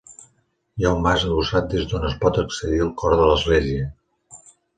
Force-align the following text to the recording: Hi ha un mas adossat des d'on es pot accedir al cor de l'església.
Hi 0.79 0.87
ha 0.87 0.93
un 0.99 1.03
mas 1.07 1.25
adossat 1.27 1.67
des 1.73 1.85
d'on 1.91 2.07
es 2.07 2.15
pot 2.25 2.41
accedir 2.45 2.81
al 2.87 2.91
cor 3.03 3.17
de 3.21 3.29
l'església. 3.33 3.87